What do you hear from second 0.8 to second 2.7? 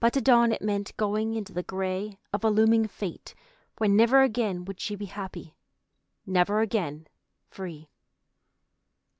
going into the gray of a